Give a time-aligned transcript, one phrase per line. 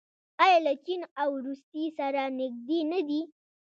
[0.43, 3.21] آیا له چین او روسیې سره نږدې نه دي؟